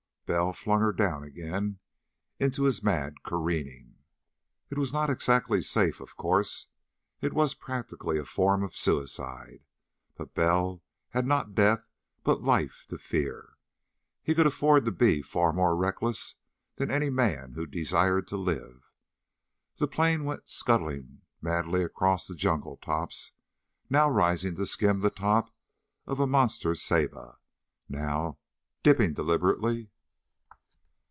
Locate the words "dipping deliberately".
28.81-29.89